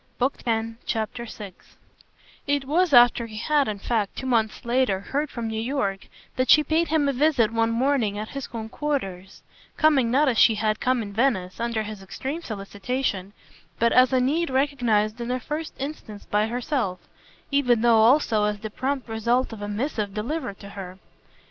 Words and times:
Book 0.17 0.37
Tenth, 0.37 0.79
Chapter 0.87 1.27
6 1.27 1.77
It 2.47 2.65
was 2.65 2.91
after 2.91 3.27
he 3.27 3.37
had 3.37 3.67
in 3.67 3.77
fact, 3.77 4.15
two 4.15 4.25
months 4.25 4.65
later, 4.65 4.99
heard 4.99 5.29
from 5.29 5.45
New 5.47 5.61
York 5.61 6.07
that 6.37 6.49
she 6.49 6.63
paid 6.63 6.87
him 6.87 7.07
a 7.07 7.13
visit 7.13 7.53
one 7.53 7.69
morning 7.69 8.17
at 8.17 8.29
his 8.29 8.49
own 8.51 8.67
quarters 8.67 9.43
coming 9.77 10.09
not 10.09 10.27
as 10.27 10.39
she 10.39 10.55
had 10.55 10.79
come 10.79 11.03
in 11.03 11.13
Venice, 11.13 11.59
under 11.59 11.83
his 11.83 12.01
extreme 12.01 12.41
solicitation, 12.41 13.31
but 13.77 13.93
as 13.93 14.11
a 14.11 14.19
need 14.19 14.49
recognised 14.49 15.21
in 15.21 15.27
the 15.27 15.39
first 15.39 15.75
instance 15.79 16.25
by 16.25 16.47
herself, 16.47 17.07
even 17.51 17.81
though 17.81 17.99
also 17.99 18.45
as 18.45 18.57
the 18.61 18.71
prompt 18.71 19.07
result 19.07 19.53
of 19.53 19.61
a 19.61 19.67
missive 19.67 20.15
delivered 20.15 20.59
to 20.61 20.69
her. 20.69 20.97